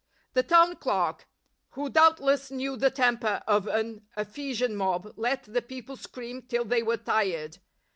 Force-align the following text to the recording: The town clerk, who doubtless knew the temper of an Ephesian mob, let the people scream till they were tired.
The 0.33 0.41
town 0.41 0.77
clerk, 0.77 1.27
who 1.73 1.87
doubtless 1.87 2.49
knew 2.49 2.75
the 2.75 2.89
temper 2.89 3.43
of 3.45 3.67
an 3.67 4.07
Ephesian 4.17 4.75
mob, 4.75 5.13
let 5.15 5.43
the 5.43 5.61
people 5.61 5.95
scream 5.95 6.41
till 6.41 6.65
they 6.65 6.81
were 6.81 6.97
tired. 6.97 7.59